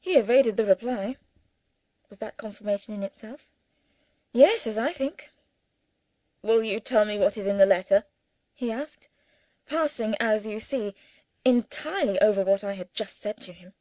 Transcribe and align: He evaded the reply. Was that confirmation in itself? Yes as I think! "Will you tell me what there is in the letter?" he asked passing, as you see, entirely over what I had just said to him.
He 0.00 0.16
evaded 0.16 0.56
the 0.56 0.64
reply. 0.66 1.16
Was 2.08 2.18
that 2.18 2.36
confirmation 2.36 2.92
in 2.92 3.04
itself? 3.04 3.52
Yes 4.32 4.66
as 4.66 4.76
I 4.78 4.92
think! 4.92 5.30
"Will 6.42 6.64
you 6.64 6.80
tell 6.80 7.04
me 7.04 7.18
what 7.18 7.34
there 7.34 7.42
is 7.42 7.46
in 7.46 7.58
the 7.58 7.64
letter?" 7.64 8.04
he 8.52 8.72
asked 8.72 9.08
passing, 9.66 10.16
as 10.18 10.44
you 10.44 10.58
see, 10.58 10.96
entirely 11.44 12.18
over 12.20 12.42
what 12.42 12.64
I 12.64 12.72
had 12.72 12.92
just 12.94 13.20
said 13.20 13.38
to 13.42 13.52
him. 13.52 13.74